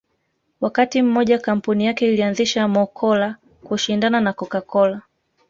Wakati 0.61 1.01
mmoja 1.01 1.39
kampuni 1.39 1.85
yake 1.85 2.07
ilianzisha 2.13 2.67
Mo 2.67 2.87
Cola 2.87 3.35
kushindana 3.63 4.21
na 4.21 4.33
Coca 4.33 4.61
Cola 4.61 5.01